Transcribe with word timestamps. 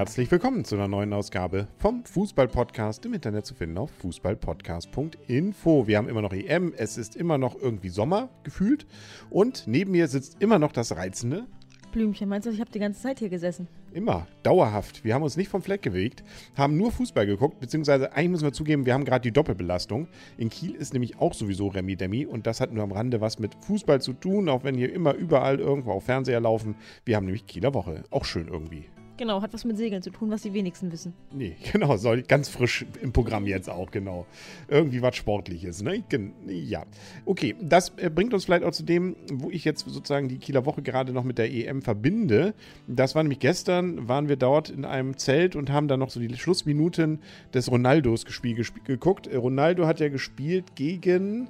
Herzlich 0.00 0.30
willkommen 0.30 0.64
zu 0.64 0.76
einer 0.76 0.88
neuen 0.88 1.12
Ausgabe 1.12 1.68
vom 1.76 2.06
Fußball-Podcast 2.06 3.04
im 3.04 3.12
Internet 3.12 3.44
zu 3.44 3.54
finden 3.54 3.76
auf 3.76 3.90
fußballpodcast.info. 4.00 5.86
Wir 5.86 5.98
haben 5.98 6.08
immer 6.08 6.22
noch 6.22 6.32
EM, 6.32 6.72
es 6.74 6.96
ist 6.96 7.16
immer 7.16 7.36
noch 7.36 7.54
irgendwie 7.54 7.90
Sommer 7.90 8.30
gefühlt 8.42 8.86
und 9.28 9.64
neben 9.66 9.90
mir 9.90 10.08
sitzt 10.08 10.40
immer 10.40 10.58
noch 10.58 10.72
das 10.72 10.96
reizende 10.96 11.44
Blümchen, 11.92 12.30
meinst 12.30 12.46
du, 12.46 12.50
ich 12.50 12.60
habe 12.60 12.70
die 12.70 12.78
ganze 12.78 13.02
Zeit 13.02 13.18
hier 13.18 13.28
gesessen? 13.28 13.68
Immer, 13.92 14.26
dauerhaft. 14.42 15.04
Wir 15.04 15.12
haben 15.12 15.22
uns 15.22 15.36
nicht 15.36 15.50
vom 15.50 15.60
Fleck 15.60 15.82
bewegt, 15.82 16.24
haben 16.56 16.78
nur 16.78 16.92
Fußball 16.92 17.26
geguckt, 17.26 17.60
beziehungsweise 17.60 18.14
eigentlich 18.14 18.30
müssen 18.30 18.44
wir 18.44 18.54
zugeben, 18.54 18.86
wir 18.86 18.94
haben 18.94 19.04
gerade 19.04 19.20
die 19.20 19.32
Doppelbelastung. 19.32 20.08
In 20.38 20.48
Kiel 20.48 20.76
ist 20.76 20.94
nämlich 20.94 21.18
auch 21.18 21.34
sowieso 21.34 21.68
Remi 21.68 21.96
Demi 21.96 22.24
und 22.24 22.46
das 22.46 22.62
hat 22.62 22.72
nur 22.72 22.84
am 22.84 22.92
Rande 22.92 23.20
was 23.20 23.38
mit 23.38 23.54
Fußball 23.66 24.00
zu 24.00 24.14
tun, 24.14 24.48
auch 24.48 24.64
wenn 24.64 24.76
hier 24.76 24.94
immer 24.94 25.12
überall 25.12 25.60
irgendwo 25.60 25.92
auf 25.92 26.04
Fernseher 26.04 26.40
laufen. 26.40 26.76
Wir 27.04 27.16
haben 27.16 27.26
nämlich 27.26 27.44
Kieler 27.44 27.74
Woche. 27.74 28.04
Auch 28.10 28.24
schön 28.24 28.48
irgendwie. 28.48 28.86
Genau, 29.20 29.42
hat 29.42 29.52
was 29.52 29.66
mit 29.66 29.76
Segeln 29.76 30.00
zu 30.00 30.08
tun, 30.08 30.30
was 30.30 30.40
die 30.40 30.54
wenigsten 30.54 30.90
wissen. 30.90 31.12
Nee, 31.30 31.54
genau, 31.72 31.98
soll 31.98 32.22
ganz 32.22 32.48
frisch 32.48 32.86
im 33.02 33.12
Programm 33.12 33.46
jetzt 33.46 33.68
auch, 33.68 33.90
genau. 33.90 34.24
Irgendwie 34.66 35.02
was 35.02 35.14
Sportliches, 35.14 35.82
ne? 35.82 36.02
Ja. 36.46 36.86
Okay, 37.26 37.54
das 37.60 37.92
äh, 37.98 38.08
bringt 38.08 38.32
uns 38.32 38.46
vielleicht 38.46 38.64
auch 38.64 38.72
zu 38.72 38.82
dem, 38.82 39.16
wo 39.30 39.50
ich 39.50 39.66
jetzt 39.66 39.86
sozusagen 39.86 40.28
die 40.28 40.38
Kieler 40.38 40.64
Woche 40.64 40.80
gerade 40.80 41.12
noch 41.12 41.22
mit 41.22 41.36
der 41.36 41.52
EM 41.52 41.82
verbinde. 41.82 42.54
Das 42.86 43.14
war 43.14 43.22
nämlich 43.22 43.40
gestern, 43.40 44.08
waren 44.08 44.30
wir 44.30 44.36
dort 44.36 44.70
in 44.70 44.86
einem 44.86 45.18
Zelt 45.18 45.54
und 45.54 45.68
haben 45.70 45.86
dann 45.86 46.00
noch 46.00 46.08
so 46.08 46.18
die 46.18 46.34
Schlussminuten 46.34 47.18
des 47.52 47.70
Ronaldos 47.70 48.24
gespiel, 48.24 48.64
geguckt. 48.84 49.26
Äh, 49.26 49.36
Ronaldo 49.36 49.86
hat 49.86 50.00
ja 50.00 50.08
gespielt 50.08 50.76
gegen 50.76 51.46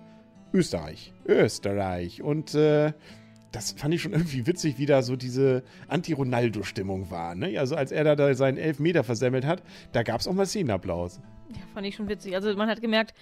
Österreich. 0.53 1.13
Österreich. 1.25 2.21
Und 2.21 2.53
äh, 2.57 2.95
das 3.53 3.73
fand 3.73 3.95
ich 3.95 4.03
schon 4.03 4.13
irgendwie 4.13 4.47
witzig, 4.47 4.79
wie 4.79 4.87
da 4.87 5.03
so 5.03 5.17
diese 5.17 5.63
Anti-Ronaldo-Stimmung 5.89 7.11
war. 7.11 7.35
Ne? 7.35 7.59
Also 7.59 7.77
als 7.77 7.93
er 7.93 8.17
da 8.17 8.35
seinen 8.35 8.59
Elfmeter 8.59 9.05
versemmelt 9.05 9.45
hat, 9.45 9.63
da 9.93 10.03
gab 10.03 10.21
es 10.21 10.29
auch 10.29 10.33
mal 10.33 10.47
Szenenapplaus. 10.47 11.21
Ja, 11.51 11.63
fand 11.75 11.87
ich 11.87 11.97
schon 11.97 12.09
witzig. 12.09 12.35
Also 12.35 12.55
man 12.55 12.69
hat 12.69 12.81
gemerkt, 12.81 13.15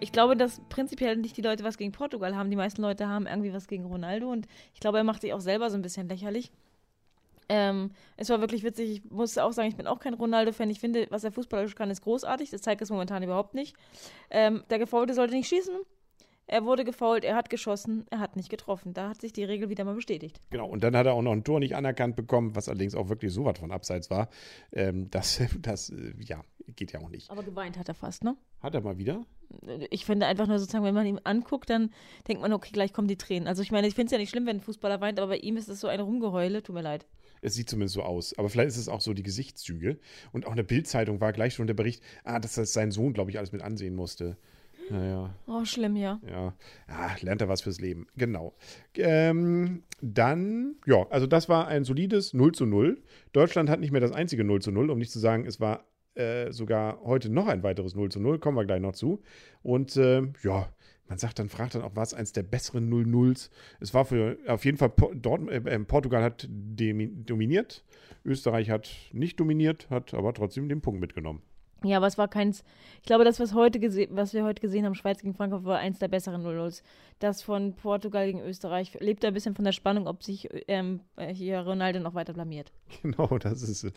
ich 0.00 0.10
glaube, 0.10 0.36
dass 0.36 0.60
prinzipiell 0.70 1.16
nicht 1.16 1.36
die 1.36 1.42
Leute 1.42 1.64
was 1.64 1.76
gegen 1.76 1.92
Portugal 1.92 2.34
haben. 2.34 2.50
Die 2.50 2.56
meisten 2.56 2.80
Leute 2.80 3.08
haben 3.08 3.26
irgendwie 3.26 3.52
was 3.52 3.66
gegen 3.68 3.84
Ronaldo 3.84 4.30
und 4.30 4.46
ich 4.72 4.80
glaube, 4.80 4.98
er 4.98 5.04
macht 5.04 5.20
sich 5.20 5.34
auch 5.34 5.40
selber 5.40 5.68
so 5.70 5.76
ein 5.76 5.82
bisschen 5.82 6.08
lächerlich. 6.08 6.50
Ähm, 7.50 7.90
es 8.16 8.30
war 8.30 8.40
wirklich 8.40 8.62
witzig. 8.62 8.90
Ich 8.90 9.10
muss 9.10 9.36
auch 9.36 9.52
sagen, 9.52 9.68
ich 9.68 9.76
bin 9.76 9.86
auch 9.86 10.00
kein 10.00 10.14
Ronaldo-Fan. 10.14 10.70
Ich 10.70 10.80
finde, 10.80 11.06
was 11.10 11.24
er 11.24 11.32
fußballerisch 11.32 11.74
kann, 11.74 11.90
ist 11.90 12.02
großartig. 12.02 12.48
Das 12.48 12.62
zeigt 12.62 12.80
es 12.80 12.90
momentan 12.90 13.22
überhaupt 13.22 13.52
nicht. 13.52 13.76
Ähm, 14.30 14.64
der 14.70 14.78
Gefaulte 14.78 15.12
sollte 15.12 15.34
nicht 15.34 15.48
schießen. 15.48 15.74
Er 16.46 16.64
wurde 16.64 16.84
gefault, 16.84 17.24
er 17.24 17.36
hat 17.36 17.48
geschossen, 17.48 18.06
er 18.10 18.20
hat 18.20 18.36
nicht 18.36 18.50
getroffen. 18.50 18.92
Da 18.92 19.08
hat 19.08 19.20
sich 19.20 19.32
die 19.32 19.44
Regel 19.44 19.70
wieder 19.70 19.84
mal 19.84 19.94
bestätigt. 19.94 20.40
Genau, 20.50 20.68
und 20.68 20.84
dann 20.84 20.94
hat 20.94 21.06
er 21.06 21.14
auch 21.14 21.22
noch 21.22 21.32
ein 21.32 21.42
Tor 21.42 21.58
nicht 21.58 21.74
anerkannt 21.74 22.16
bekommen, 22.16 22.54
was 22.54 22.68
allerdings 22.68 22.94
auch 22.94 23.08
wirklich 23.08 23.32
so 23.32 23.44
was 23.44 23.58
von 23.58 23.72
Abseits 23.72 24.10
war. 24.10 24.28
Ähm, 24.72 25.10
das, 25.10 25.40
das, 25.62 25.90
äh, 25.90 26.12
ja, 26.18 26.44
geht 26.76 26.92
ja 26.92 27.00
auch 27.00 27.08
nicht. 27.08 27.30
Aber 27.30 27.42
geweint 27.42 27.78
hat 27.78 27.88
er 27.88 27.94
fast, 27.94 28.24
ne? 28.24 28.36
Hat 28.60 28.74
er 28.74 28.82
mal 28.82 28.98
wieder? 28.98 29.24
Ich 29.90 30.04
finde 30.04 30.26
einfach 30.26 30.46
nur 30.46 30.58
sozusagen, 30.58 30.84
wenn 30.84 30.94
man 30.94 31.06
ihn 31.06 31.20
anguckt, 31.24 31.70
dann 31.70 31.90
denkt 32.28 32.42
man, 32.42 32.52
okay, 32.52 32.70
gleich 32.72 32.92
kommen 32.92 33.08
die 33.08 33.16
Tränen. 33.16 33.48
Also 33.48 33.62
ich 33.62 33.70
meine, 33.70 33.86
ich 33.86 33.94
finde 33.94 34.06
es 34.06 34.12
ja 34.12 34.18
nicht 34.18 34.30
schlimm, 34.30 34.46
wenn 34.46 34.56
ein 34.56 34.62
Fußballer 34.62 35.00
weint, 35.00 35.18
aber 35.18 35.28
bei 35.28 35.38
ihm 35.38 35.56
ist 35.56 35.68
es 35.68 35.80
so 35.80 35.88
ein 35.88 36.00
Rumgeheule, 36.00 36.62
tut 36.62 36.74
mir 36.74 36.82
leid. 36.82 37.06
Es 37.40 37.54
sieht 37.54 37.68
zumindest 37.68 37.94
so 37.94 38.02
aus. 38.02 38.36
Aber 38.38 38.48
vielleicht 38.48 38.68
ist 38.68 38.78
es 38.78 38.88
auch 38.88 39.00
so 39.00 39.12
die 39.12 39.22
Gesichtszüge. 39.22 39.98
Und 40.32 40.46
auch 40.46 40.50
in 40.50 40.56
der 40.56 40.62
Bildzeitung 40.62 41.20
war 41.20 41.32
gleich 41.32 41.54
schon 41.54 41.66
der 41.66 41.74
Bericht, 41.74 42.02
ah, 42.24 42.38
dass 42.38 42.54
das 42.54 42.72
sein 42.72 42.90
Sohn, 42.90 43.12
glaube 43.12 43.30
ich, 43.30 43.38
alles 43.38 43.52
mit 43.52 43.62
ansehen 43.62 43.94
musste. 43.94 44.36
Naja. 44.90 45.34
Oh, 45.46 45.64
schlimm, 45.64 45.96
ja. 45.96 46.20
Ja. 46.28 46.54
ja, 46.88 47.16
lernt 47.20 47.40
er 47.40 47.48
was 47.48 47.62
fürs 47.62 47.80
Leben. 47.80 48.06
Genau. 48.16 48.54
Ähm, 48.96 49.82
dann, 50.00 50.76
ja, 50.86 51.06
also 51.10 51.26
das 51.26 51.48
war 51.48 51.68
ein 51.68 51.84
solides 51.84 52.34
0 52.34 52.52
zu 52.52 52.66
0. 52.66 53.02
Deutschland 53.32 53.70
hat 53.70 53.80
nicht 53.80 53.92
mehr 53.92 54.00
das 54.00 54.12
einzige 54.12 54.44
0 54.44 54.60
zu 54.62 54.70
0, 54.70 54.90
um 54.90 54.98
nicht 54.98 55.12
zu 55.12 55.18
sagen, 55.18 55.46
es 55.46 55.60
war 55.60 55.84
äh, 56.14 56.52
sogar 56.52 57.00
heute 57.02 57.30
noch 57.30 57.48
ein 57.48 57.62
weiteres 57.62 57.94
0 57.94 58.10
zu 58.10 58.20
0, 58.20 58.38
kommen 58.38 58.56
wir 58.56 58.64
gleich 58.64 58.80
noch 58.80 58.92
zu. 58.92 59.22
Und 59.62 59.96
äh, 59.96 60.22
ja, 60.42 60.68
man 61.08 61.18
sagt 61.18 61.38
dann, 61.38 61.48
fragt 61.48 61.74
dann 61.74 61.82
auch, 61.82 61.96
war 61.96 62.02
es 62.02 62.14
eins 62.14 62.32
der 62.32 62.42
besseren 62.42 62.90
0-0s? 62.90 63.50
Es 63.80 63.94
war 63.94 64.04
für 64.04 64.38
auf 64.46 64.64
jeden 64.64 64.78
Fall, 64.78 64.92
dort, 65.14 65.48
äh, 65.50 65.78
Portugal 65.80 66.22
hat 66.22 66.48
dominiert, 66.48 67.84
Österreich 68.24 68.70
hat 68.70 68.90
nicht 69.12 69.38
dominiert, 69.38 69.88
hat 69.90 70.14
aber 70.14 70.32
trotzdem 70.32 70.68
den 70.68 70.80
Punkt 70.80 71.00
mitgenommen. 71.00 71.42
Ja, 71.84 71.98
aber 71.98 72.06
es 72.06 72.16
war 72.16 72.28
keins. 72.28 72.64
Ich 72.96 73.06
glaube, 73.06 73.24
das, 73.24 73.38
was, 73.38 73.52
heute 73.52 73.80
was 74.10 74.32
wir 74.32 74.44
heute 74.44 74.60
gesehen 74.62 74.86
haben, 74.86 74.94
Schweiz 74.94 75.20
gegen 75.20 75.34
Frankreich, 75.34 75.64
war 75.64 75.78
eins 75.78 75.98
der 75.98 76.08
besseren 76.08 76.42
0-0s. 76.44 76.82
Das 77.18 77.42
von 77.42 77.74
Portugal 77.74 78.26
gegen 78.26 78.40
Österreich 78.40 78.98
lebt 79.00 79.24
ein 79.24 79.34
bisschen 79.34 79.54
von 79.54 79.64
der 79.64 79.72
Spannung, 79.72 80.06
ob 80.06 80.22
sich 80.22 80.48
ähm, 80.68 81.00
hier 81.32 81.60
Ronaldo 81.60 82.00
noch 82.00 82.14
weiter 82.14 82.32
blamiert. 82.32 82.72
Genau, 83.02 83.38
das 83.38 83.62
ist. 83.62 83.92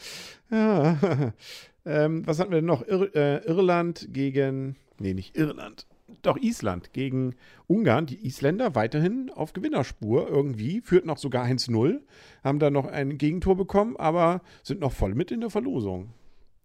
Ja. 0.52 1.34
ähm, 1.86 2.28
was 2.28 2.40
hatten 2.40 2.52
wir 2.52 2.58
denn 2.58 2.66
noch? 2.66 2.86
Ir 2.86 3.16
äh, 3.16 3.38
Irland 3.46 4.10
gegen. 4.12 4.76
Nee, 5.00 5.14
nicht 5.14 5.38
Irland. 5.38 5.88
Doch 6.24 6.38
Island 6.38 6.92
gegen 6.92 7.36
Ungarn. 7.68 8.06
Die 8.06 8.26
Isländer 8.26 8.76
weiterhin 8.76 9.32
auf 9.34 9.54
Gewinnerspur 9.54 10.28
irgendwie. 10.28 10.82
Führten 10.82 11.10
auch 11.10 11.18
sogar 11.18 11.46
1-0. 11.46 12.02
Haben 12.44 12.60
da 12.60 12.70
noch 12.70 12.86
ein 12.86 13.18
Gegentor 13.18 13.56
bekommen, 13.56 13.96
aber 13.96 14.42
sind 14.64 14.82
noch 14.82 14.92
voll 14.92 15.16
mit 15.16 15.32
in 15.32 15.42
der 15.42 15.50
Verlosung. 15.50 16.10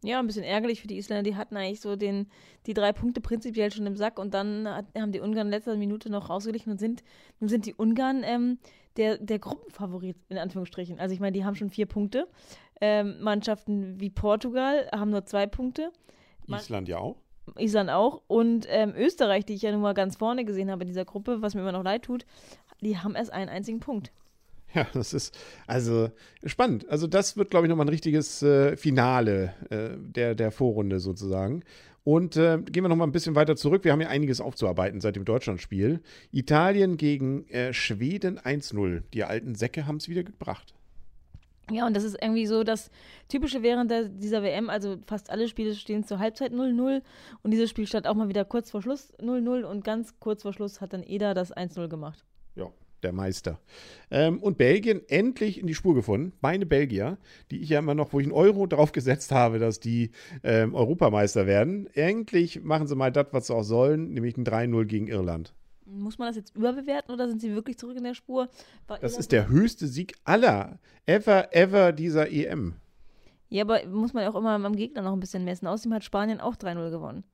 Ja, 0.04 0.18
ein 0.18 0.26
bisschen 0.26 0.44
ärgerlich 0.44 0.80
für 0.80 0.88
die 0.88 0.96
Isländer. 0.98 1.22
Die 1.22 1.36
hatten 1.36 1.56
eigentlich 1.56 1.80
so 1.80 1.94
den, 1.94 2.26
die 2.66 2.74
drei 2.74 2.92
Punkte 2.92 3.20
prinzipiell 3.20 3.72
schon 3.72 3.86
im 3.86 3.96
Sack 3.96 4.18
und 4.18 4.34
dann 4.34 4.68
hat, 4.68 4.86
haben 4.96 5.12
die 5.12 5.20
Ungarn 5.20 5.46
in 5.46 5.52
letzter 5.52 5.76
Minute 5.76 6.10
noch 6.10 6.28
rausgeglichen 6.28 6.72
und 6.72 6.78
sind, 6.78 7.04
nun 7.38 7.48
sind 7.48 7.66
die 7.66 7.74
Ungarn 7.74 8.22
ähm, 8.24 8.58
der, 8.96 9.18
der 9.18 9.38
Gruppenfavorit, 9.38 10.16
in 10.28 10.38
Anführungsstrichen. 10.38 10.98
Also 10.98 11.14
ich 11.14 11.20
meine, 11.20 11.32
die 11.32 11.44
haben 11.44 11.54
schon 11.54 11.70
vier 11.70 11.86
Punkte. 11.86 12.26
Ähm, 12.80 13.20
Mannschaften 13.20 14.00
wie 14.00 14.10
Portugal 14.10 14.88
haben 14.92 15.10
nur 15.10 15.24
zwei 15.24 15.46
Punkte. 15.46 15.92
Island 16.48 16.88
ja 16.88 16.98
auch. 16.98 17.16
Island 17.56 17.90
auch. 17.90 18.22
Und 18.26 18.66
ähm, 18.68 18.94
Österreich, 18.96 19.44
die 19.44 19.54
ich 19.54 19.62
ja 19.62 19.70
nun 19.70 19.82
mal 19.82 19.94
ganz 19.94 20.16
vorne 20.16 20.44
gesehen 20.44 20.70
habe 20.70 20.82
in 20.82 20.88
dieser 20.88 21.04
Gruppe, 21.04 21.42
was 21.42 21.54
mir 21.54 21.60
immer 21.60 21.72
noch 21.72 21.84
leid 21.84 22.02
tut, 22.02 22.26
die 22.80 22.98
haben 22.98 23.14
erst 23.14 23.32
einen 23.32 23.48
einzigen 23.48 23.78
Punkt. 23.78 24.12
Ja, 24.74 24.86
das 24.92 25.12
ist 25.12 25.36
also 25.66 26.10
spannend. 26.44 26.88
Also 26.88 27.06
das 27.06 27.36
wird, 27.36 27.50
glaube 27.50 27.66
ich, 27.66 27.70
nochmal 27.70 27.86
ein 27.86 27.90
richtiges 27.90 28.42
äh, 28.42 28.76
Finale 28.76 29.52
äh, 29.70 29.90
der, 29.98 30.34
der 30.34 30.50
Vorrunde 30.50 30.98
sozusagen. 30.98 31.62
Und 32.04 32.36
äh, 32.36 32.58
gehen 32.58 32.82
wir 32.82 32.88
nochmal 32.88 33.06
ein 33.06 33.12
bisschen 33.12 33.36
weiter 33.36 33.54
zurück. 33.54 33.84
Wir 33.84 33.92
haben 33.92 34.00
ja 34.00 34.08
einiges 34.08 34.40
aufzuarbeiten 34.40 35.00
seit 35.00 35.14
dem 35.14 35.24
Deutschlandspiel. 35.24 36.00
Italien 36.32 36.96
gegen 36.96 37.46
äh, 37.48 37.72
Schweden 37.72 38.40
1-0. 38.40 39.02
Die 39.12 39.24
alten 39.24 39.54
Säcke 39.54 39.86
haben 39.86 39.96
es 39.96 40.08
wieder 40.08 40.24
gebracht. 40.24 40.74
Ja, 41.70 41.86
und 41.86 41.94
das 41.94 42.02
ist 42.02 42.20
irgendwie 42.20 42.46
so 42.46 42.64
das 42.64 42.90
Typische 43.28 43.62
während 43.62 43.90
der, 43.90 44.08
dieser 44.08 44.42
WM. 44.42 44.68
Also 44.68 44.96
fast 45.06 45.30
alle 45.30 45.46
Spiele 45.46 45.74
stehen 45.74 46.04
zur 46.04 46.18
Halbzeit 46.18 46.52
0-0. 46.52 47.02
Und 47.42 47.50
dieses 47.52 47.70
Spiel 47.70 47.86
stand 47.86 48.08
auch 48.08 48.14
mal 48.14 48.28
wieder 48.28 48.44
kurz 48.44 48.72
vor 48.72 48.82
Schluss 48.82 49.14
0-0. 49.20 49.62
Und 49.62 49.84
ganz 49.84 50.18
kurz 50.18 50.42
vor 50.42 50.52
Schluss 50.52 50.80
hat 50.80 50.92
dann 50.92 51.04
Eda 51.04 51.34
das 51.34 51.54
1-0 51.54 51.86
gemacht. 51.88 52.24
Ja, 52.56 52.72
der 53.02 53.12
Meister. 53.12 53.58
Ähm, 54.10 54.42
und 54.42 54.58
Belgien 54.58 55.00
endlich 55.08 55.58
in 55.58 55.66
die 55.66 55.74
Spur 55.74 55.94
gefunden. 55.94 56.32
Meine 56.40 56.66
Belgier, 56.66 57.18
die 57.50 57.62
ich 57.62 57.70
ja 57.70 57.78
immer 57.78 57.94
noch, 57.94 58.12
wo 58.12 58.20
ich 58.20 58.26
einen 58.26 58.32
Euro 58.32 58.66
drauf 58.66 58.92
gesetzt 58.92 59.32
habe, 59.32 59.58
dass 59.58 59.80
die 59.80 60.10
ähm, 60.42 60.74
Europameister 60.74 61.46
werden. 61.46 61.88
Endlich 61.94 62.62
machen 62.62 62.86
sie 62.86 62.96
mal 62.96 63.12
das, 63.12 63.26
was 63.32 63.46
sie 63.46 63.54
auch 63.54 63.62
sollen, 63.62 64.12
nämlich 64.12 64.36
ein 64.36 64.44
3-0 64.44 64.84
gegen 64.84 65.08
Irland. 65.08 65.54
Muss 65.84 66.18
man 66.18 66.28
das 66.28 66.36
jetzt 66.36 66.56
überbewerten 66.56 67.12
oder 67.12 67.28
sind 67.28 67.40
sie 67.40 67.54
wirklich 67.54 67.78
zurück 67.78 67.96
in 67.96 68.04
der 68.04 68.14
Spur? 68.14 68.48
War 68.86 68.98
das 68.98 69.18
ist 69.18 69.32
der 69.32 69.48
höchste 69.48 69.86
Sieg 69.86 70.14
aller, 70.24 70.78
ever, 71.06 71.54
ever 71.54 71.92
dieser 71.92 72.30
EM. 72.30 72.74
Ja, 73.48 73.64
aber 73.64 73.86
muss 73.86 74.14
man 74.14 74.26
auch 74.26 74.34
immer 74.34 74.52
am 74.52 74.76
Gegner 74.76 75.02
noch 75.02 75.12
ein 75.12 75.20
bisschen 75.20 75.44
messen. 75.44 75.66
Außerdem 75.66 75.92
hat 75.92 76.04
Spanien 76.04 76.40
auch 76.40 76.56
3-0 76.56 76.90
gewonnen. 76.90 77.24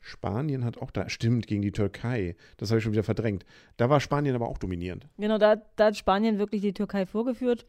Spanien 0.00 0.64
hat 0.64 0.78
auch 0.78 0.90
da, 0.90 1.08
stimmt, 1.08 1.46
gegen 1.46 1.62
die 1.62 1.72
Türkei. 1.72 2.36
Das 2.56 2.70
habe 2.70 2.78
ich 2.78 2.84
schon 2.84 2.92
wieder 2.92 3.02
verdrängt. 3.02 3.44
Da 3.76 3.90
war 3.90 4.00
Spanien 4.00 4.34
aber 4.34 4.48
auch 4.48 4.58
dominierend. 4.58 5.06
Genau, 5.18 5.38
da, 5.38 5.56
da 5.76 5.86
hat 5.86 5.96
Spanien 5.96 6.38
wirklich 6.38 6.62
die 6.62 6.72
Türkei 6.72 7.06
vorgeführt. 7.06 7.66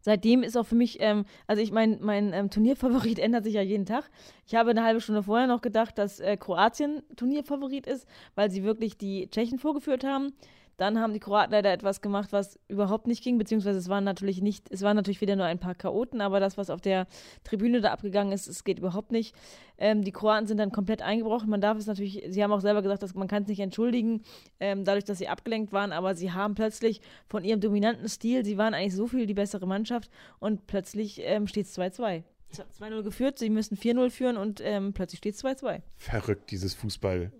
Seitdem 0.00 0.44
ist 0.44 0.56
auch 0.56 0.66
für 0.66 0.76
mich, 0.76 0.98
ähm, 1.00 1.24
also 1.48 1.60
ich 1.60 1.72
mein, 1.72 1.98
mein 2.00 2.32
ähm, 2.32 2.50
Turnierfavorit 2.50 3.18
ändert 3.20 3.44
sich 3.44 3.54
ja 3.54 3.62
jeden 3.62 3.86
Tag. 3.86 4.08
Ich 4.46 4.54
habe 4.54 4.70
eine 4.70 4.84
halbe 4.84 5.00
Stunde 5.00 5.22
vorher 5.22 5.48
noch 5.48 5.62
gedacht, 5.62 5.98
dass 5.98 6.20
äh, 6.20 6.36
Kroatien 6.36 7.02
Turnierfavorit 7.16 7.86
ist, 7.86 8.06
weil 8.34 8.50
sie 8.50 8.62
wirklich 8.62 8.96
die 8.96 9.28
Tschechen 9.30 9.58
vorgeführt 9.58 10.04
haben. 10.04 10.32
Dann 10.76 11.00
haben 11.00 11.14
die 11.14 11.20
Kroaten 11.20 11.52
leider 11.52 11.72
etwas 11.72 12.02
gemacht, 12.02 12.32
was 12.32 12.58
überhaupt 12.68 13.06
nicht 13.06 13.24
ging, 13.24 13.38
beziehungsweise 13.38 13.78
es 13.78 13.88
waren 13.88 14.04
natürlich 14.04 14.42
nicht, 14.42 14.70
es 14.70 14.82
waren 14.82 14.94
natürlich 14.94 15.22
wieder 15.22 15.34
nur 15.34 15.46
ein 15.46 15.58
paar 15.58 15.74
Chaoten, 15.74 16.20
aber 16.20 16.38
das, 16.38 16.58
was 16.58 16.68
auf 16.68 16.82
der 16.82 17.06
Tribüne 17.44 17.80
da 17.80 17.92
abgegangen 17.92 18.32
ist, 18.32 18.46
es 18.46 18.62
geht 18.62 18.78
überhaupt 18.78 19.10
nicht. 19.10 19.34
Ähm, 19.78 20.04
die 20.04 20.12
Kroaten 20.12 20.46
sind 20.46 20.58
dann 20.58 20.72
komplett 20.72 21.00
eingebrochen. 21.00 21.48
Man 21.48 21.62
darf 21.62 21.78
es 21.78 21.86
natürlich, 21.86 22.24
sie 22.28 22.42
haben 22.42 22.52
auch 22.52 22.60
selber 22.60 22.82
gesagt, 22.82 23.02
dass 23.02 23.14
man 23.14 23.26
kann 23.26 23.44
es 23.44 23.48
nicht 23.48 23.60
entschuldigen, 23.60 24.22
ähm, 24.60 24.84
dadurch, 24.84 25.04
dass 25.04 25.16
sie 25.16 25.28
abgelenkt 25.28 25.72
waren, 25.72 25.92
aber 25.92 26.14
sie 26.14 26.32
haben 26.32 26.54
plötzlich 26.54 27.00
von 27.26 27.42
ihrem 27.42 27.60
dominanten 27.60 28.08
Stil, 28.08 28.44
sie 28.44 28.58
waren 28.58 28.74
eigentlich 28.74 28.94
so 28.94 29.06
viel 29.06 29.26
die 29.26 29.34
bessere 29.34 29.66
Mannschaft 29.66 30.10
und 30.40 30.66
plötzlich 30.66 31.20
ähm, 31.22 31.46
steht 31.46 31.66
es 31.66 31.78
2-2. 31.78 32.22
2-0 32.52 33.02
geführt, 33.02 33.38
sie 33.38 33.50
müssen 33.50 33.76
4-0 33.76 34.10
führen 34.10 34.36
und 34.36 34.60
ähm, 34.62 34.92
plötzlich 34.92 35.18
steht 35.18 35.34
es 35.34 35.44
2-2. 35.44 35.80
Verrückt, 35.96 36.50
dieses 36.50 36.74
Fußball. 36.74 37.32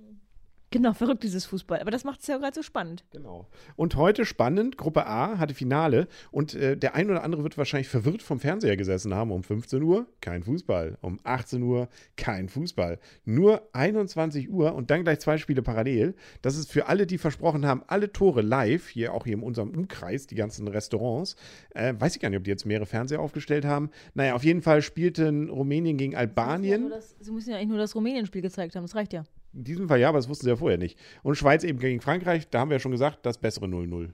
Genau, 0.77 0.93
verrückt 0.93 1.23
dieses 1.23 1.47
Fußball. 1.47 1.81
Aber 1.81 1.91
das 1.91 2.05
macht 2.05 2.21
es 2.21 2.27
ja 2.27 2.37
gerade 2.37 2.55
so 2.55 2.63
spannend. 2.63 3.03
Genau. 3.11 3.47
Und 3.77 3.97
heute 3.97 4.27
spannend, 4.27 4.77
Gruppe 4.77 5.07
A 5.07 5.39
hatte 5.39 5.55
Finale 5.55 6.07
und 6.31 6.53
äh, 6.53 6.77
der 6.77 6.95
ein 6.95 7.11
oder 7.11 7.25
andere 7.25 7.45
wird 7.45 7.57
wahrscheinlich 7.57 7.89
verwirrt 7.89 8.21
vom 8.21 8.41
Fernseher 8.41 8.77
gesessen 8.77 9.15
haben. 9.15 9.31
Um 9.31 9.43
15 9.43 9.83
Uhr 9.83 10.07
kein 10.21 10.43
Fußball, 10.43 10.99
um 11.01 11.19
18 11.25 11.63
Uhr 11.63 11.89
kein 12.19 12.51
Fußball. 12.51 12.99
Nur 13.25 13.67
21 13.73 14.51
Uhr 14.51 14.75
und 14.75 14.91
dann 14.91 15.03
gleich 15.03 15.21
zwei 15.21 15.39
Spiele 15.39 15.63
parallel. 15.63 16.15
Das 16.43 16.59
ist 16.59 16.71
für 16.71 16.89
alle, 16.89 17.07
die 17.07 17.17
versprochen 17.17 17.65
haben, 17.65 17.83
alle 17.87 18.13
Tore 18.13 18.43
live, 18.43 18.87
hier 18.87 19.15
auch 19.15 19.25
hier 19.25 19.39
in 19.39 19.43
unserem 19.43 19.71
Umkreis, 19.71 20.27
die 20.27 20.35
ganzen 20.35 20.69
Restaurants. 20.69 21.37
Äh, 21.71 21.95
weiß 21.99 22.17
ich 22.17 22.21
gar 22.21 22.29
nicht, 22.29 22.37
ob 22.37 22.45
die 22.45 22.51
jetzt 22.51 22.67
mehrere 22.67 22.85
Fernseher 22.85 23.21
aufgestellt 23.21 23.65
haben. 23.65 23.89
Naja, 24.13 24.35
auf 24.35 24.45
jeden 24.45 24.61
Fall 24.61 24.83
spielten 24.83 25.49
Rumänien 25.49 25.97
gegen 25.97 26.15
Albanien. 26.15 26.93
Sie 27.19 27.33
müssen 27.33 27.49
ja 27.49 27.57
eigentlich 27.57 27.69
nur 27.69 27.79
das 27.79 27.95
Rumänien-Spiel 27.95 28.43
gezeigt 28.43 28.77
haben, 28.77 28.85
das 28.85 28.95
reicht 28.95 29.15
ja. 29.15 29.25
In 29.57 29.65
diesem 29.65 29.89
Fall 29.89 29.99
ja, 30.01 30.11
aber 30.11 30.19
das 30.19 30.29
wussten 30.29 30.45
sie 30.45 30.51
ja 30.51 30.57
vorher 30.57 30.79
nicht. 30.79 30.99
Und 31.23 31.37
Schweiz 31.37 31.65
eben 31.65 31.79
gegen 31.79 32.01
Frankreich, 32.01 32.49
da 32.51 32.61
haben 32.61 32.71
wir 32.71 32.77
ja 32.77 32.81
schon 32.81 32.93
gesagt, 32.93 33.25
das 33.25 33.39
bessere 33.39 33.67
0-0. 33.67 34.11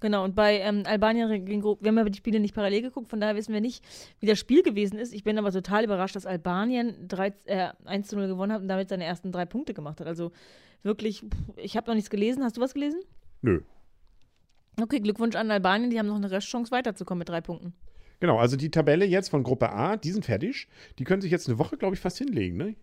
Genau, 0.00 0.24
und 0.24 0.34
bei 0.34 0.58
ähm, 0.60 0.82
Albanien 0.86 1.44
gegen 1.44 1.62
wir 1.62 1.76
haben 1.84 1.98
ja 1.98 2.04
die 2.04 2.18
Spiele 2.18 2.40
nicht 2.40 2.54
parallel 2.54 2.82
geguckt, 2.82 3.08
von 3.08 3.20
daher 3.20 3.34
wissen 3.34 3.52
wir 3.52 3.60
nicht, 3.60 3.84
wie 4.20 4.26
das 4.26 4.38
Spiel 4.38 4.62
gewesen 4.62 4.98
ist. 4.98 5.14
Ich 5.14 5.24
bin 5.24 5.38
aber 5.38 5.52
total 5.52 5.84
überrascht, 5.84 6.16
dass 6.16 6.26
Albanien 6.26 7.08
3, 7.08 7.34
äh, 7.44 7.68
1 7.84 8.12
0 8.12 8.26
gewonnen 8.26 8.52
hat 8.52 8.62
und 8.62 8.68
damit 8.68 8.88
seine 8.88 9.04
ersten 9.04 9.32
drei 9.32 9.46
Punkte 9.46 9.74
gemacht 9.74 10.00
hat. 10.00 10.06
Also 10.06 10.32
wirklich, 10.82 11.24
ich 11.56 11.76
habe 11.76 11.88
noch 11.88 11.94
nichts 11.94 12.10
gelesen. 12.10 12.44
Hast 12.44 12.56
du 12.56 12.60
was 12.60 12.74
gelesen? 12.74 13.00
Nö. 13.42 13.60
Okay, 14.80 15.00
Glückwunsch 15.00 15.36
an 15.36 15.50
Albanien, 15.50 15.90
die 15.90 15.98
haben 15.98 16.06
noch 16.06 16.16
eine 16.16 16.30
Restchance 16.30 16.70
weiterzukommen 16.70 17.20
mit 17.20 17.28
drei 17.30 17.40
Punkten. 17.40 17.72
Genau, 18.20 18.38
also 18.38 18.56
die 18.56 18.70
Tabelle 18.70 19.04
jetzt 19.04 19.30
von 19.30 19.42
Gruppe 19.42 19.70
A, 19.70 19.96
die 19.96 20.10
sind 20.10 20.24
fertig. 20.24 20.68
Die 20.98 21.04
können 21.04 21.22
sich 21.22 21.30
jetzt 21.30 21.48
eine 21.48 21.58
Woche, 21.58 21.76
glaube 21.76 21.94
ich, 21.94 22.00
fast 22.00 22.18
hinlegen, 22.18 22.56
ne? 22.56 22.76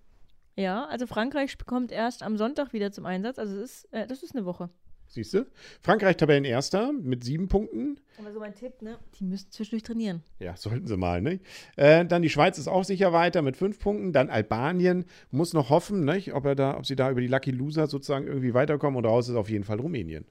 Ja, 0.55 0.85
also 0.85 1.07
Frankreich 1.07 1.57
kommt 1.65 1.91
erst 1.91 2.23
am 2.23 2.37
Sonntag 2.37 2.73
wieder 2.73 2.91
zum 2.91 3.05
Einsatz. 3.05 3.39
Also 3.39 3.55
es 3.57 3.83
ist, 3.83 3.93
äh, 3.93 4.07
das 4.07 4.23
ist 4.23 4.35
eine 4.35 4.45
Woche. 4.45 4.69
Siehst 5.07 5.33
du? 5.35 5.45
Frankreich 5.81 6.17
Tabellenerster 6.17 6.91
mit 6.91 7.23
sieben 7.23 7.47
Punkten. 7.47 7.99
Aber 8.17 8.31
so 8.31 8.39
mein 8.39 8.55
Tipp, 8.55 8.81
ne? 8.81 8.97
Die 9.19 9.25
müssen 9.25 9.51
zwischendurch 9.51 9.83
trainieren. 9.83 10.23
Ja, 10.39 10.57
sollten 10.57 10.87
sie 10.87 10.97
mal, 10.97 11.21
ne? 11.21 11.39
Äh, 11.75 12.05
dann 12.05 12.23
die 12.23 12.31
Schweiz 12.31 12.57
ist 12.57 12.67
auch 12.67 12.83
sicher 12.83 13.13
weiter 13.13 13.43
mit 13.43 13.55
fünf 13.55 13.77
Punkten. 13.79 14.11
Dann 14.11 14.31
Albanien 14.31 15.05
muss 15.29 15.53
noch 15.53 15.69
hoffen, 15.69 16.03
ne? 16.03 16.23
Ob, 16.33 16.45
er 16.45 16.55
da, 16.55 16.77
ob 16.77 16.87
sie 16.87 16.95
da 16.95 17.11
über 17.11 17.21
die 17.21 17.27
Lucky 17.27 17.51
Loser 17.51 17.85
sozusagen 17.85 18.25
irgendwie 18.25 18.55
weiterkommen. 18.55 18.97
Und 18.97 19.05
raus 19.05 19.29
ist 19.29 19.35
auf 19.35 19.49
jeden 19.49 19.65
Fall 19.65 19.79
Rumänien. 19.79 20.25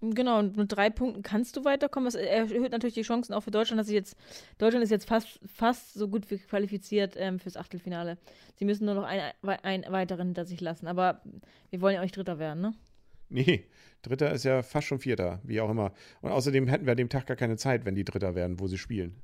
Genau, 0.00 0.38
und 0.38 0.56
mit 0.56 0.70
drei 0.70 0.90
Punkten 0.90 1.22
kannst 1.22 1.56
du 1.56 1.64
weiterkommen. 1.64 2.06
Das 2.06 2.14
erhöht 2.14 2.70
natürlich 2.70 2.94
die 2.94 3.02
Chancen 3.02 3.34
auch 3.34 3.40
für 3.40 3.50
Deutschland, 3.50 3.80
dass 3.80 3.88
sie 3.88 3.94
jetzt, 3.94 4.16
Deutschland 4.58 4.84
ist 4.84 4.90
jetzt 4.90 5.08
fast, 5.08 5.40
fast 5.44 5.94
so 5.94 6.06
gut 6.06 6.30
wie 6.30 6.38
qualifiziert 6.38 7.14
ähm, 7.16 7.40
fürs 7.40 7.56
Achtelfinale. 7.56 8.16
Sie 8.54 8.64
müssen 8.64 8.84
nur 8.84 8.94
noch 8.94 9.02
einen, 9.02 9.32
einen 9.42 9.92
weiteren 9.92 10.28
hinter 10.28 10.44
sich 10.44 10.60
lassen. 10.60 10.86
Aber 10.86 11.20
wir 11.70 11.80
wollen 11.80 11.94
ja 11.94 12.00
auch 12.00 12.04
nicht 12.04 12.16
Dritter 12.16 12.38
werden, 12.38 12.60
ne? 12.60 12.74
Nee, 13.28 13.66
Dritter 14.02 14.32
ist 14.32 14.44
ja 14.44 14.62
fast 14.62 14.86
schon 14.86 15.00
Vierter, 15.00 15.40
wie 15.42 15.60
auch 15.60 15.68
immer. 15.68 15.92
Und 16.22 16.30
außerdem 16.30 16.68
hätten 16.68 16.86
wir 16.86 16.92
an 16.92 16.96
dem 16.96 17.08
Tag 17.08 17.26
gar 17.26 17.36
keine 17.36 17.56
Zeit, 17.56 17.84
wenn 17.84 17.94
die 17.94 18.04
Dritter 18.04 18.34
werden, 18.34 18.60
wo 18.60 18.68
sie 18.68 18.78
spielen. 18.78 19.16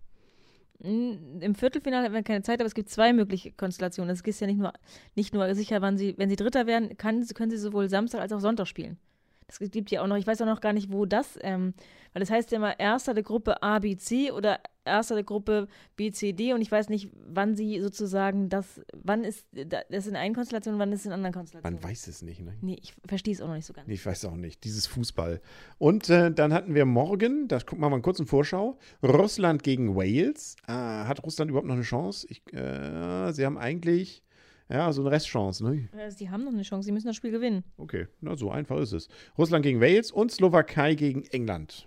Im 0.81 1.55
Viertelfinale 1.55 2.07
haben 2.07 2.15
wir 2.15 2.23
keine 2.25 2.43
Zeit, 2.43 2.61
aber 2.61 2.67
es 2.67 2.75
gibt 2.75 2.91
zwei 2.91 3.13
mögliche 3.13 3.53
Konstellationen. 3.53 4.13
Es 4.13 4.21
ist 4.21 4.41
ja 4.41 4.49
nicht 4.49 4.59
nur, 4.59 4.73
nicht 5.15 5.33
nur 5.33 5.55
sicher, 5.55 5.81
wann 5.81 5.97
sie, 5.97 6.15
wenn 6.19 6.29
sie 6.29 6.37
Dritter 6.37 6.67
werden, 6.67 6.99
kann, 6.99 7.25
können 7.29 7.51
sie 7.51 7.57
sowohl 7.57 7.89
Samstag 7.89 8.21
als 8.21 8.33
auch 8.33 8.41
Sonntag 8.41 8.67
spielen. 8.67 8.99
Das 9.47 9.59
gibt 9.71 9.91
ja 9.91 10.03
auch 10.03 10.07
noch, 10.07 10.17
ich 10.17 10.27
weiß 10.27 10.41
auch 10.43 10.47
noch 10.47 10.61
gar 10.61 10.73
nicht, 10.73 10.93
wo 10.93 11.07
das, 11.07 11.39
ähm, 11.43 11.75
weil 12.13 12.21
das 12.21 12.31
heißt 12.31 12.51
ja 12.53 12.57
immer 12.57 12.79
Erster 12.79 13.15
der 13.15 13.23
Gruppe 13.23 13.63
A, 13.63 13.79
B, 13.79 13.97
C 13.97 14.31
oder 14.31 14.61
Erster 14.85 15.15
der 15.15 15.25
Gruppe 15.25 15.69
B, 15.97 16.11
C, 16.13 16.33
D 16.33 16.53
und 16.53 16.61
ich 16.61 16.71
weiß 16.71 16.89
nicht, 16.89 17.11
wann 17.27 17.55
sie 17.57 17.81
sozusagen 17.81 18.49
das, 18.49 18.83
wann 18.93 19.25
ist 19.25 19.47
das 19.53 20.07
in 20.07 20.17
einer 20.17 20.35
Konstellation, 20.35 20.79
wann 20.79 20.93
ist 20.93 21.01
es 21.01 21.07
in 21.07 21.13
anderen 21.13 21.35
Konstellationen. 21.35 21.81
Man 21.81 21.91
weiß 21.91 22.07
es 22.07 22.23
nicht, 22.23 22.41
ne? 22.41 22.55
Nee, 22.61 22.79
ich 22.83 22.95
verstehe 23.07 23.35
es 23.35 23.41
auch 23.41 23.49
noch 23.49 23.55
nicht 23.55 23.67
so 23.67 23.73
ganz. 23.73 23.89
Nee, 23.89 23.95
ich 23.95 24.05
weiß 24.05 24.25
auch 24.27 24.37
nicht, 24.37 24.65
dieses 24.65 24.87
Fußball. 24.87 25.41
Und 25.79 26.11
äh, 26.11 26.31
dann 26.33 26.53
hatten 26.53 26.75
wir 26.75 26.85
morgen, 26.85 27.49
da 27.49 27.59
gucken 27.59 27.81
wir 27.81 27.89
mal 27.89 27.97
einen 27.97 28.03
kurzen 28.03 28.27
Vorschau, 28.27 28.79
Russland 29.03 29.63
gegen 29.63 29.97
Wales. 29.97 30.57
Ah, 30.67 31.07
hat 31.07 31.25
Russland 31.25 31.51
überhaupt 31.51 31.69
noch 31.69 31.75
eine 31.75 31.83
Chance? 31.83 32.27
Ich, 32.29 32.43
äh, 32.53 33.33
sie 33.33 33.45
haben 33.45 33.59
eigentlich 33.59 34.23
ja, 34.69 34.93
so 34.93 35.03
eine 35.03 35.11
Restchance, 35.11 35.65
ne? 35.65 35.89
Also 35.99 36.19
die 36.19 36.31
haben 36.31 36.45
noch 36.45 36.53
eine 36.53 36.63
Chance, 36.63 36.87
sie 36.87 36.93
müssen 36.93 37.07
das 37.07 37.17
Spiel 37.17 37.31
gewinnen. 37.31 37.65
Okay, 37.77 38.07
na 38.21 38.37
so 38.37 38.51
einfach 38.51 38.79
ist 38.79 38.93
es. 38.93 39.09
Russland 39.37 39.65
gegen 39.65 39.81
Wales 39.81 40.11
und 40.11 40.33
Slowakei 40.33 40.95
gegen 40.95 41.25
England. 41.25 41.87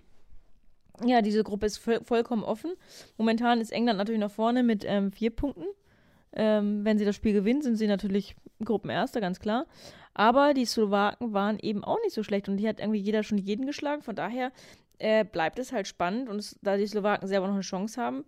Ja, 1.04 1.22
diese 1.22 1.44
Gruppe 1.44 1.66
ist 1.66 1.78
voll, 1.78 2.00
vollkommen 2.02 2.42
offen. 2.42 2.72
Momentan 3.16 3.60
ist 3.60 3.72
England 3.72 3.98
natürlich 3.98 4.20
noch 4.20 4.30
vorne 4.30 4.62
mit 4.62 4.84
ähm, 4.86 5.12
vier 5.12 5.30
Punkten. 5.30 5.64
Ähm, 6.32 6.84
wenn 6.84 6.98
sie 6.98 7.04
das 7.04 7.16
Spiel 7.16 7.32
gewinnen, 7.32 7.62
sind 7.62 7.76
sie 7.76 7.86
natürlich 7.86 8.36
Gruppenerster, 8.64 9.20
ganz 9.20 9.40
klar. 9.40 9.66
Aber 10.14 10.54
die 10.54 10.64
Slowaken 10.64 11.32
waren 11.32 11.58
eben 11.58 11.84
auch 11.84 11.98
nicht 12.02 12.14
so 12.14 12.22
schlecht 12.22 12.48
und 12.48 12.56
die 12.56 12.68
hat 12.68 12.80
irgendwie 12.80 13.00
jeder 13.00 13.22
schon 13.22 13.38
jeden 13.38 13.66
geschlagen. 13.66 14.02
Von 14.02 14.16
daher 14.16 14.52
äh, 14.98 15.24
bleibt 15.24 15.58
es 15.58 15.72
halt 15.72 15.86
spannend 15.86 16.28
und 16.28 16.38
es, 16.38 16.58
da 16.62 16.76
die 16.76 16.86
Slowaken 16.86 17.28
selber 17.28 17.46
noch 17.46 17.54
eine 17.54 17.62
Chance 17.62 18.00
haben, 18.00 18.24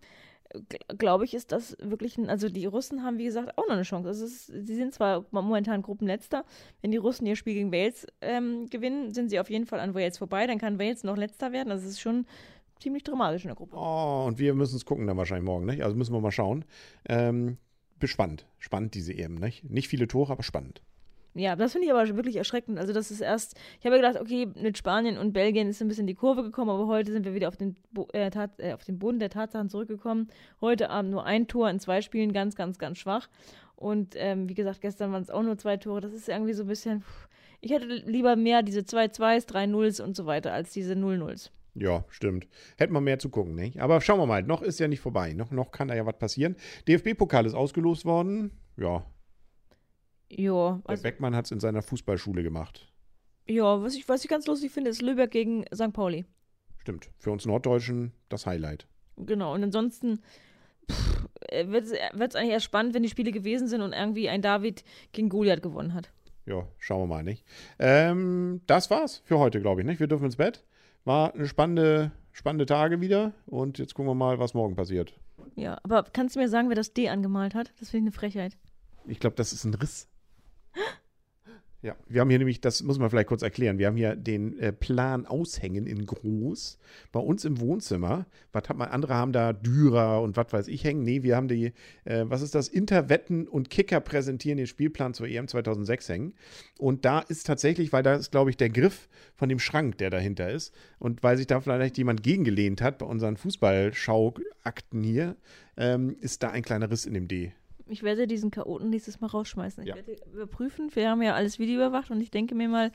glaube 0.99 1.25
ich, 1.25 1.35
ist 1.35 1.52
das 1.52 1.76
wirklich 1.81 2.19
ein, 2.19 2.29
also 2.29 2.49
die 2.49 2.67
Russen 2.67 3.02
haben, 3.02 3.19
wie 3.19 3.25
gesagt, 3.25 3.56
auch 3.56 3.67
noch 3.67 3.75
eine 3.75 3.82
Chance. 3.82 4.08
Also 4.08 4.25
ist, 4.25 4.47
sie 4.47 4.75
sind 4.75 4.93
zwar 4.93 5.25
momentan 5.31 5.82
Gruppenletzter, 5.82 6.44
wenn 6.82 6.91
die 6.91 6.97
Russen 6.97 7.26
ihr 7.26 7.37
Spiel 7.37 7.55
gegen 7.55 7.73
Wales 7.73 8.06
ähm, 8.20 8.67
gewinnen, 8.69 9.12
sind 9.12 9.29
sie 9.29 9.38
auf 9.38 9.50
jeden 9.50 9.67
Fall 9.67 9.81
an 9.81 9.94
Wales 9.94 10.19
vorbei, 10.19 10.47
dann 10.47 10.58
kann 10.58 10.79
Wales 10.79 11.05
noch 11.05 11.17
letzter 11.17 11.52
werden. 11.52 11.70
Es 11.70 11.85
ist 11.85 12.00
schon 12.00 12.26
ziemlich 12.81 13.05
dramatisch 13.05 13.44
in 13.44 13.49
der 13.49 13.56
Gruppe. 13.56 13.76
Oh, 13.76 14.25
und 14.26 14.38
wir 14.38 14.55
müssen 14.55 14.76
es 14.76 14.85
gucken 14.85 15.06
dann 15.06 15.17
wahrscheinlich 15.17 15.47
morgen, 15.47 15.67
nicht? 15.67 15.82
Also 15.82 15.97
müssen 15.97 16.12
wir 16.12 16.20
mal 16.20 16.32
schauen. 16.32 16.64
Ähm, 17.08 17.58
spannend, 18.02 18.47
spannend 18.58 18.94
diese 18.94 19.12
EM, 19.12 19.37
nicht? 19.37 19.69
Nicht 19.70 19.88
viele 19.88 20.08
Tore, 20.08 20.32
aber 20.32 20.43
spannend. 20.43 20.82
Ja, 21.34 21.54
das 21.54 21.72
finde 21.72 21.86
ich 21.86 21.92
aber 21.92 22.06
wirklich 22.16 22.36
erschreckend. 22.36 22.78
Also, 22.78 22.92
das 22.92 23.10
ist 23.10 23.20
erst, 23.20 23.56
ich 23.78 23.86
habe 23.86 23.96
gedacht, 23.96 24.20
okay, 24.20 24.48
mit 24.60 24.76
Spanien 24.76 25.16
und 25.16 25.32
Belgien 25.32 25.68
ist 25.68 25.80
ein 25.80 25.88
bisschen 25.88 26.06
die 26.06 26.14
Kurve 26.14 26.42
gekommen, 26.42 26.70
aber 26.70 26.86
heute 26.86 27.12
sind 27.12 27.24
wir 27.24 27.34
wieder 27.34 27.48
auf 27.48 27.56
den, 27.56 27.76
Bo 27.92 28.08
äh, 28.12 28.30
äh, 28.58 28.72
auf 28.72 28.84
den 28.84 28.98
Boden 28.98 29.20
der 29.20 29.30
Tatsachen 29.30 29.68
zurückgekommen. 29.68 30.28
Heute 30.60 30.90
Abend 30.90 31.12
nur 31.12 31.24
ein 31.24 31.46
Tor 31.46 31.70
in 31.70 31.78
zwei 31.78 32.02
Spielen, 32.02 32.32
ganz, 32.32 32.56
ganz, 32.56 32.78
ganz 32.78 32.98
schwach. 32.98 33.28
Und 33.76 34.14
ähm, 34.16 34.48
wie 34.48 34.54
gesagt, 34.54 34.80
gestern 34.80 35.12
waren 35.12 35.22
es 35.22 35.30
auch 35.30 35.42
nur 35.42 35.56
zwei 35.56 35.76
Tore. 35.76 36.00
Das 36.00 36.12
ist 36.12 36.28
irgendwie 36.28 36.52
so 36.52 36.64
ein 36.64 36.68
bisschen, 36.68 37.04
ich 37.60 37.70
hätte 37.70 37.86
lieber 37.86 38.36
mehr 38.36 38.62
diese 38.62 38.80
2-2s, 38.80 39.48
3-0s 39.48 40.02
und 40.02 40.16
so 40.16 40.26
weiter 40.26 40.52
als 40.52 40.72
diese 40.72 40.94
0-0s. 40.94 41.50
Ja, 41.74 42.04
stimmt. 42.08 42.48
Hätten 42.76 42.92
wir 42.92 43.00
mehr 43.00 43.18
zu 43.18 43.30
gucken, 43.30 43.54
nicht? 43.54 43.80
Aber 43.80 44.00
schauen 44.00 44.18
wir 44.18 44.26
mal, 44.26 44.42
noch 44.42 44.62
ist 44.62 44.80
ja 44.80 44.88
nicht 44.88 45.00
vorbei. 45.00 45.32
Noch, 45.32 45.50
noch 45.50 45.70
kann 45.70 45.88
da 45.88 45.94
ja 45.94 46.04
was 46.04 46.18
passieren. 46.18 46.56
DFB-Pokal 46.88 47.46
ist 47.46 47.54
ausgelost 47.54 48.04
worden. 48.04 48.50
Ja, 48.76 49.04
ja. 50.30 50.80
Also, 50.84 51.02
Der 51.02 51.10
Beckmann 51.10 51.34
hat 51.34 51.44
es 51.46 51.50
in 51.50 51.60
seiner 51.60 51.82
Fußballschule 51.82 52.42
gemacht. 52.42 52.86
Ja, 53.46 53.82
was 53.82 53.94
ich, 53.94 54.08
was 54.08 54.22
ich 54.22 54.30
ganz 54.30 54.46
lustig 54.46 54.70
finde, 54.70 54.90
ist 54.90 55.02
Lübeck 55.02 55.30
gegen 55.32 55.64
St. 55.75 55.92
Pauli. 55.92 56.25
Stimmt. 56.78 57.10
Für 57.18 57.30
uns 57.30 57.44
Norddeutschen 57.46 58.12
das 58.28 58.46
Highlight. 58.46 58.87
Genau. 59.16 59.54
Und 59.54 59.62
ansonsten 59.64 60.20
wird 61.64 61.84
es 61.87 62.34
eigentlich 62.34 62.52
erst 62.52 62.64
spannend, 62.66 62.94
wenn 62.94 63.02
die 63.02 63.08
Spiele 63.08 63.32
gewesen 63.32 63.68
sind 63.68 63.82
und 63.82 63.92
irgendwie 63.92 64.28
ein 64.28 64.42
David 64.42 64.84
gegen 65.12 65.28
Goliath 65.28 65.62
gewonnen 65.62 65.94
hat. 65.94 66.10
Ja, 66.46 66.66
schauen 66.78 67.02
wir 67.02 67.06
mal, 67.06 67.22
nicht? 67.22 67.44
Ähm, 67.78 68.60
das 68.66 68.90
war's 68.90 69.22
für 69.25 69.38
heute, 69.38 69.60
glaube 69.60 69.80
ich, 69.82 69.87
nicht? 69.87 70.00
Wir 70.00 70.06
dürfen 70.06 70.25
ins 70.25 70.37
Bett. 70.37 70.64
War 71.04 71.34
eine 71.34 71.46
spannende, 71.46 72.12
spannende 72.32 72.66
Tage 72.66 73.00
wieder 73.00 73.32
und 73.46 73.78
jetzt 73.78 73.94
gucken 73.94 74.10
wir 74.10 74.14
mal, 74.14 74.38
was 74.38 74.54
morgen 74.54 74.75
passiert. 74.75 75.14
Ja, 75.54 75.78
aber 75.82 76.04
kannst 76.04 76.37
du 76.37 76.40
mir 76.40 76.49
sagen, 76.49 76.68
wer 76.68 76.76
das 76.76 76.92
D 76.92 77.08
angemalt 77.08 77.54
hat? 77.54 77.72
Das 77.78 77.90
finde 77.90 78.10
ich 78.10 78.14
eine 78.14 78.18
Frechheit. 78.18 78.56
Ich 79.06 79.18
glaube, 79.18 79.37
das 79.37 79.52
ist 79.52 79.64
ein 79.64 79.75
Riss. 79.75 80.08
Ja, 81.82 81.96
wir 82.08 82.20
haben 82.20 82.28
hier 82.28 82.38
nämlich, 82.38 82.60
das 82.60 82.82
muss 82.82 82.99
man 82.99 83.08
vielleicht 83.08 83.28
kurz 83.28 83.40
erklären, 83.40 83.78
wir 83.78 83.87
haben 83.87 83.96
hier 83.96 84.14
den 84.14 84.58
äh, 84.58 84.70
Plan 84.70 85.25
aushängen 85.25 85.87
in 85.87 86.04
groß 86.04 86.78
bei 87.10 87.20
uns 87.20 87.46
im 87.46 87.58
Wohnzimmer. 87.58 88.26
Was 88.52 88.68
hat 88.68 88.76
man, 88.76 88.88
andere 88.88 89.14
haben 89.14 89.32
da 89.32 89.54
Dürer 89.54 90.20
und 90.20 90.37
was 90.37 90.52
weiß 90.52 90.68
ich 90.68 90.84
hängen. 90.84 91.04
Nee, 91.04 91.22
wir 91.22 91.37
haben 91.37 91.49
die, 91.49 91.72
äh, 92.04 92.25
was 92.26 92.42
ist 92.42 92.54
das, 92.54 92.68
Interwetten 92.68 93.49
und 93.49 93.70
Kicker 93.70 94.00
präsentieren 94.00 94.58
den 94.58 94.66
Spielplan 94.66 95.14
zur 95.14 95.26
EM 95.26 95.49
2006 95.49 96.10
hängen. 96.10 96.34
Und 96.78 97.06
da 97.06 97.20
ist 97.20 97.46
tatsächlich, 97.46 97.94
weil 97.94 98.02
da 98.02 98.14
ist, 98.14 98.30
glaube 98.30 98.50
ich, 98.50 98.58
der 98.58 98.68
Griff 98.68 99.08
von 99.34 99.49
dem 99.49 99.58
Schrank, 99.58 99.96
der 99.99 100.10
dahinter 100.10 100.50
ist. 100.50 100.75
Und 100.99 101.22
weil 101.22 101.38
sich 101.38 101.46
da 101.46 101.62
vielleicht 101.62 101.96
jemand 101.96 102.22
gegengelehnt 102.22 102.82
hat 102.82 102.99
bei 102.99 103.06
unseren 103.06 103.38
Fußballschauakten 103.38 105.02
hier, 105.02 105.34
ähm, 105.78 106.14
ist 106.20 106.42
da 106.42 106.50
ein 106.50 106.62
kleiner 106.62 106.90
Riss 106.90 107.06
in 107.06 107.14
dem 107.14 107.26
D. 107.26 107.54
Ich 107.90 108.04
werde 108.04 108.26
diesen 108.26 108.50
Chaoten 108.50 108.88
nächstes 108.88 109.20
Mal 109.20 109.26
rausschmeißen. 109.26 109.82
Ich 109.82 109.88
ja. 109.88 109.97
werde 109.97 110.16
überprüfen. 110.32 110.90
Wir 110.94 111.11
haben 111.11 111.23
ja 111.23 111.35
alles 111.35 111.59
Video 111.59 111.76
überwacht 111.76 112.11
und 112.11 112.20
ich 112.20 112.30
denke 112.30 112.54
mir 112.54 112.68
mal, 112.68 112.92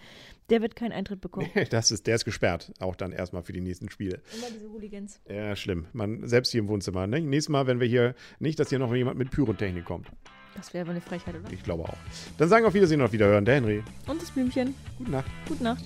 der 0.49 0.61
wird 0.61 0.75
keinen 0.75 0.93
Eintritt 0.93 1.19
bekommen. 1.19 1.49
das 1.69 1.91
ist, 1.91 2.07
der 2.07 2.15
ist 2.15 2.25
gesperrt, 2.25 2.71
auch 2.79 2.95
dann 2.95 3.11
erstmal 3.11 3.43
für 3.43 3.53
die 3.53 3.61
nächsten 3.61 3.89
Spiele. 3.89 4.21
Immer 4.37 4.47
diese 4.53 4.69
Hooligans. 4.71 5.19
Ja, 5.27 5.55
schlimm. 5.55 5.87
Man, 5.91 6.27
selbst 6.27 6.51
hier 6.51 6.61
im 6.61 6.69
Wohnzimmer. 6.69 7.07
Ne? 7.07 7.19
Nächstes 7.19 7.49
Mal, 7.49 7.67
wenn 7.67 7.79
wir 7.79 7.87
hier, 7.87 8.15
nicht, 8.39 8.57
dass 8.59 8.69
hier 8.69 8.79
noch 8.79 8.93
jemand 8.93 9.17
mit 9.17 9.31
Pyrotechnik 9.31 9.83
kommt. 9.83 10.07
Das 10.55 10.73
wäre 10.73 10.83
aber 10.83 10.91
eine 10.91 11.01
Frechheit, 11.01 11.35
oder? 11.35 11.51
Ich 11.51 11.63
glaube 11.63 11.83
auch. 11.83 11.97
Dann 12.37 12.47
sagen 12.47 12.63
wir 12.63 12.69
auf 12.69 12.73
Wiedersehen 12.73 13.01
und 13.01 13.07
auf 13.07 13.13
Wiederhören. 13.13 13.43
Der 13.43 13.55
Henry. 13.55 13.83
Und 14.07 14.21
das 14.21 14.31
Blümchen. 14.31 14.73
Gute 14.97 15.11
Nacht. 15.11 15.29
Gute 15.47 15.63
Nacht. 15.63 15.83